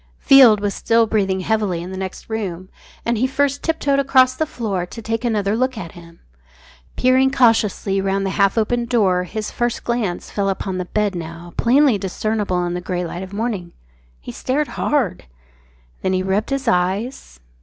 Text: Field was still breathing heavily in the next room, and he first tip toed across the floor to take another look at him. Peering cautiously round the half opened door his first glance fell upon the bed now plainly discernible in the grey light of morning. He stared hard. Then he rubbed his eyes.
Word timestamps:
Field 0.17 0.61
was 0.61 0.73
still 0.73 1.05
breathing 1.05 1.41
heavily 1.41 1.79
in 1.83 1.91
the 1.91 1.95
next 1.95 2.27
room, 2.27 2.69
and 3.05 3.19
he 3.19 3.27
first 3.27 3.61
tip 3.61 3.79
toed 3.79 3.99
across 3.99 4.33
the 4.35 4.47
floor 4.47 4.83
to 4.83 4.99
take 4.99 5.23
another 5.23 5.55
look 5.55 5.77
at 5.77 5.91
him. 5.91 6.19
Peering 6.95 7.29
cautiously 7.29 8.01
round 8.01 8.25
the 8.25 8.31
half 8.31 8.57
opened 8.57 8.89
door 8.89 9.25
his 9.25 9.51
first 9.51 9.83
glance 9.83 10.31
fell 10.31 10.49
upon 10.49 10.79
the 10.79 10.85
bed 10.85 11.13
now 11.13 11.53
plainly 11.55 11.99
discernible 11.99 12.65
in 12.65 12.73
the 12.73 12.81
grey 12.81 13.05
light 13.05 13.21
of 13.21 13.31
morning. 13.31 13.73
He 14.19 14.31
stared 14.31 14.69
hard. 14.69 15.25
Then 16.01 16.13
he 16.13 16.23
rubbed 16.23 16.49
his 16.49 16.67
eyes. 16.67 17.39